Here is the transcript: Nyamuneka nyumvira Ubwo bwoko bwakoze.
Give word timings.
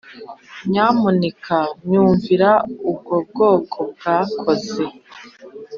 Nyamuneka 0.71 1.57
nyumvira 1.89 2.49
Ubwo 2.91 3.15
bwoko 3.27 3.77
bwakoze. 3.91 4.83